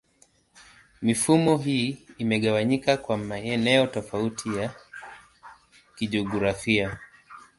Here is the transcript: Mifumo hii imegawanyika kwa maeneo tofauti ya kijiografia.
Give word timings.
Mifumo 1.01 1.57
hii 1.57 1.97
imegawanyika 2.17 2.97
kwa 2.97 3.17
maeneo 3.17 3.87
tofauti 3.87 4.55
ya 4.57 4.75
kijiografia. 5.95 6.99